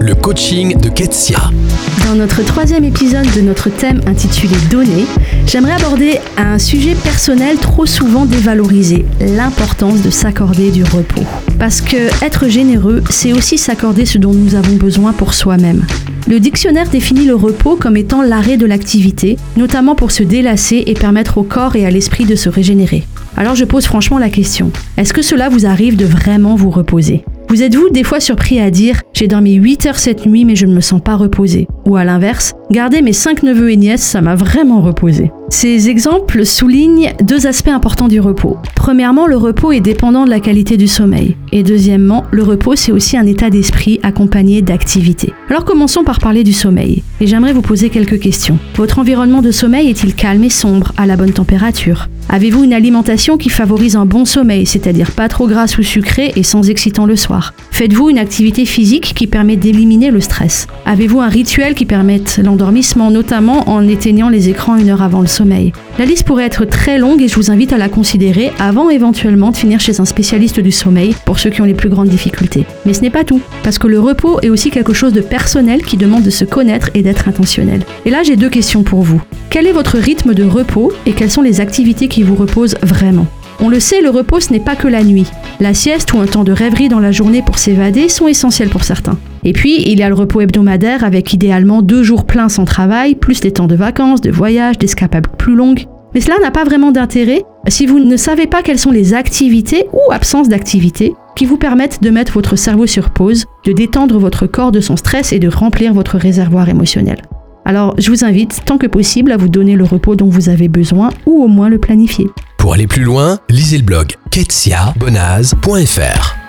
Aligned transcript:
Le 0.00 0.14
coaching 0.14 0.80
de 0.80 0.88
Ketsia. 0.88 1.38
Dans 2.06 2.16
notre 2.16 2.42
troisième 2.42 2.82
épisode 2.82 3.30
de 3.36 3.40
notre 3.40 3.70
thème 3.70 4.00
intitulé 4.06 4.56
Donner, 4.68 5.06
j'aimerais 5.46 5.74
aborder 5.74 6.18
un 6.36 6.58
sujet 6.58 6.94
personnel 6.94 7.58
trop 7.58 7.86
souvent 7.86 8.24
dévalorisé, 8.24 9.04
l'importance 9.20 10.02
de 10.02 10.10
s'accorder 10.10 10.72
du 10.72 10.82
repos. 10.82 11.22
Parce 11.58 11.80
que 11.80 12.08
être 12.24 12.48
généreux, 12.48 13.04
c'est 13.10 13.32
aussi 13.32 13.56
s'accorder 13.56 14.06
ce 14.06 14.18
dont 14.18 14.32
nous 14.32 14.56
avons 14.56 14.74
besoin 14.74 15.12
pour 15.12 15.34
soi-même. 15.34 15.86
Le 16.26 16.40
dictionnaire 16.40 16.88
définit 16.88 17.26
le 17.26 17.36
repos 17.36 17.76
comme 17.76 17.96
étant 17.96 18.22
l'arrêt 18.22 18.56
de 18.56 18.66
l'activité, 18.66 19.36
notamment 19.56 19.94
pour 19.94 20.10
se 20.10 20.24
délasser 20.24 20.82
et 20.86 20.94
permettre 20.94 21.38
au 21.38 21.44
corps 21.44 21.76
et 21.76 21.86
à 21.86 21.90
l'esprit 21.90 22.24
de 22.24 22.34
se 22.34 22.48
régénérer. 22.48 23.04
Alors 23.36 23.54
je 23.54 23.64
pose 23.64 23.84
franchement 23.84 24.18
la 24.18 24.30
question, 24.30 24.72
est-ce 24.96 25.12
que 25.12 25.22
cela 25.22 25.48
vous 25.48 25.64
arrive 25.64 25.96
de 25.96 26.06
vraiment 26.06 26.56
vous 26.56 26.70
reposer? 26.70 27.24
Vous 27.54 27.62
êtes-vous 27.62 27.90
des 27.90 28.02
fois 28.02 28.18
surpris 28.18 28.58
à 28.58 28.68
dire 28.72 29.00
j'ai 29.12 29.28
dormi 29.28 29.54
8 29.54 29.86
heures 29.86 29.98
cette 29.98 30.26
nuit 30.26 30.44
mais 30.44 30.56
je 30.56 30.66
ne 30.66 30.74
me 30.74 30.80
sens 30.80 31.00
pas 31.00 31.14
reposé 31.14 31.68
Ou 31.86 31.94
à 31.94 32.02
l'inverse, 32.02 32.52
garder 32.72 33.00
mes 33.00 33.12
5 33.12 33.44
neveux 33.44 33.70
et 33.70 33.76
nièces, 33.76 34.02
ça 34.02 34.20
m'a 34.20 34.34
vraiment 34.34 34.80
reposé. 34.80 35.30
Ces 35.50 35.88
exemples 35.88 36.44
soulignent 36.44 37.12
deux 37.22 37.46
aspects 37.46 37.68
importants 37.68 38.08
du 38.08 38.18
repos. 38.18 38.56
Premièrement, 38.74 39.28
le 39.28 39.36
repos 39.36 39.70
est 39.70 39.78
dépendant 39.78 40.24
de 40.24 40.30
la 40.30 40.40
qualité 40.40 40.76
du 40.76 40.88
sommeil. 40.88 41.36
Et 41.52 41.62
deuxièmement, 41.62 42.24
le 42.32 42.42
repos, 42.42 42.74
c'est 42.74 42.90
aussi 42.90 43.16
un 43.16 43.24
état 43.24 43.50
d'esprit 43.50 44.00
accompagné 44.02 44.60
d'activité. 44.60 45.32
Alors 45.48 45.64
commençons 45.64 46.02
par 46.02 46.18
parler 46.18 46.42
du 46.42 46.52
sommeil. 46.52 47.04
Et 47.20 47.28
j'aimerais 47.28 47.52
vous 47.52 47.62
poser 47.62 47.88
quelques 47.88 48.18
questions. 48.18 48.58
Votre 48.74 48.98
environnement 48.98 49.42
de 49.42 49.52
sommeil 49.52 49.90
est-il 49.90 50.16
calme 50.16 50.42
et 50.42 50.50
sombre, 50.50 50.90
à 50.96 51.06
la 51.06 51.16
bonne 51.16 51.32
température? 51.32 52.08
Avez-vous 52.28 52.64
une 52.64 52.72
alimentation 52.72 53.36
qui 53.36 53.48
favorise 53.48 53.96
un 53.96 54.06
bon 54.06 54.24
sommeil, 54.24 54.66
c'est-à-dire 54.66 55.12
pas 55.12 55.28
trop 55.28 55.46
grasse 55.46 55.78
ou 55.78 55.82
sucrée 55.82 56.32
et 56.36 56.42
sans 56.42 56.70
excitant 56.70 57.06
le 57.06 57.16
soir? 57.16 57.54
Faites-vous 57.70 58.10
une 58.10 58.18
activité 58.18 58.64
physique 58.64 59.14
qui 59.14 59.26
permet 59.26 59.56
d'éliminer 59.56 60.10
le 60.10 60.20
stress? 60.20 60.66
Avez-vous 60.86 61.20
un 61.20 61.28
rituel 61.28 61.74
qui 61.74 61.84
permette 61.84 62.40
l'endormissement, 62.42 63.10
notamment 63.10 63.68
en 63.68 63.86
éteignant 63.86 64.28
les 64.28 64.48
écrans 64.48 64.76
une 64.76 64.90
heure 64.90 65.02
avant 65.02 65.20
le 65.20 65.26
sommeil? 65.26 65.72
La 65.98 66.06
liste 66.06 66.24
pourrait 66.24 66.44
être 66.44 66.64
très 66.64 66.98
longue 66.98 67.22
et 67.22 67.28
je 67.28 67.36
vous 67.36 67.50
invite 67.50 67.72
à 67.72 67.78
la 67.78 67.88
considérer 67.88 68.52
avant 68.58 68.90
éventuellement 68.90 69.50
de 69.50 69.56
finir 69.56 69.78
chez 69.78 70.00
un 70.00 70.04
spécialiste 70.04 70.60
du 70.60 70.72
sommeil 70.72 71.14
pour 71.24 71.38
ceux 71.38 71.50
qui 71.50 71.62
ont 71.62 71.66
les 71.66 71.74
plus 71.74 71.88
grandes 71.88 72.08
difficultés. 72.08 72.66
Mais 72.84 72.94
ce 72.94 73.02
n'est 73.02 73.10
pas 73.10 73.24
tout, 73.24 73.40
parce 73.62 73.78
que 73.78 73.86
le 73.86 74.00
repos 74.00 74.40
est 74.42 74.50
aussi 74.50 74.70
quelque 74.70 74.92
chose 74.92 75.12
de 75.12 75.20
personnel 75.20 75.82
qui 75.82 75.96
demande 75.96 76.22
de 76.22 76.30
se 76.30 76.44
connaître 76.44 76.90
et 76.94 77.02
d'être 77.02 77.28
intentionnel. 77.28 77.82
Et 78.06 78.10
là 78.10 78.22
j'ai 78.24 78.36
deux 78.36 78.50
questions 78.50 78.82
pour 78.82 79.02
vous. 79.02 79.20
Quel 79.54 79.68
est 79.68 79.72
votre 79.72 79.98
rythme 79.98 80.34
de 80.34 80.42
repos 80.42 80.90
et 81.06 81.12
quelles 81.12 81.30
sont 81.30 81.40
les 81.40 81.60
activités 81.60 82.08
qui 82.08 82.24
vous 82.24 82.34
reposent 82.34 82.74
vraiment? 82.82 83.28
On 83.60 83.68
le 83.68 83.78
sait, 83.78 84.00
le 84.00 84.10
repos, 84.10 84.40
ce 84.40 84.52
n'est 84.52 84.58
pas 84.58 84.74
que 84.74 84.88
la 84.88 85.04
nuit. 85.04 85.30
La 85.60 85.74
sieste 85.74 86.12
ou 86.12 86.18
un 86.18 86.26
temps 86.26 86.42
de 86.42 86.50
rêverie 86.50 86.88
dans 86.88 86.98
la 86.98 87.12
journée 87.12 87.40
pour 87.40 87.56
s'évader 87.56 88.08
sont 88.08 88.26
essentiels 88.26 88.68
pour 88.68 88.82
certains. 88.82 89.16
Et 89.44 89.52
puis, 89.52 89.80
il 89.86 90.00
y 90.00 90.02
a 90.02 90.08
le 90.08 90.16
repos 90.16 90.40
hebdomadaire 90.40 91.04
avec 91.04 91.32
idéalement 91.32 91.82
deux 91.82 92.02
jours 92.02 92.24
pleins 92.24 92.48
sans 92.48 92.64
travail, 92.64 93.14
plus 93.14 93.40
des 93.42 93.52
temps 93.52 93.68
de 93.68 93.76
vacances, 93.76 94.20
de 94.20 94.32
voyage, 94.32 94.76
d'escapades 94.76 95.28
plus 95.28 95.54
longues. 95.54 95.86
Mais 96.14 96.20
cela 96.20 96.40
n'a 96.42 96.50
pas 96.50 96.64
vraiment 96.64 96.90
d'intérêt 96.90 97.44
si 97.68 97.86
vous 97.86 98.00
ne 98.00 98.16
savez 98.16 98.48
pas 98.48 98.62
quelles 98.62 98.80
sont 98.80 98.90
les 98.90 99.14
activités 99.14 99.86
ou 99.92 100.10
absences 100.10 100.48
d'activités 100.48 101.14
qui 101.36 101.44
vous 101.44 101.58
permettent 101.58 102.02
de 102.02 102.10
mettre 102.10 102.32
votre 102.32 102.56
cerveau 102.56 102.88
sur 102.88 103.10
pause, 103.10 103.44
de 103.64 103.72
détendre 103.72 104.18
votre 104.18 104.48
corps 104.48 104.72
de 104.72 104.80
son 104.80 104.96
stress 104.96 105.32
et 105.32 105.38
de 105.38 105.48
remplir 105.48 105.94
votre 105.94 106.18
réservoir 106.18 106.68
émotionnel. 106.68 107.22
Alors, 107.64 107.94
je 107.98 108.10
vous 108.10 108.24
invite, 108.24 108.62
tant 108.64 108.78
que 108.78 108.86
possible, 108.86 109.32
à 109.32 109.36
vous 109.36 109.48
donner 109.48 109.76
le 109.76 109.84
repos 109.84 110.16
dont 110.16 110.28
vous 110.28 110.48
avez 110.48 110.68
besoin 110.68 111.10
ou 111.26 111.42
au 111.42 111.48
moins 111.48 111.68
le 111.68 111.78
planifier. 111.78 112.28
Pour 112.58 112.74
aller 112.74 112.86
plus 112.86 113.04
loin, 113.04 113.38
lisez 113.48 113.78
le 113.78 113.84
blog 113.84 114.12
ketsiabonaz.fr. 114.30 116.43